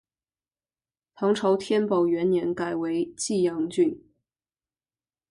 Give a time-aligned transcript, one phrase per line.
[1.13, 4.03] 唐朝天宝元年改为济阳郡。